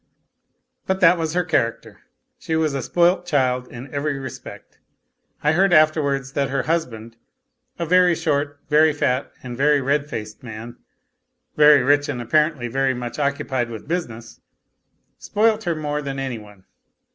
[0.87, 2.01] But that was her character;
[2.39, 4.79] she was a spoilt child in every respect.
[5.43, 7.17] I heard afterwards that her husband,
[7.77, 10.77] a very short, very fat, and very red faced man,
[11.55, 14.41] very rich and apparently very much occupied with business,
[15.19, 16.65] spoilt her more than any one.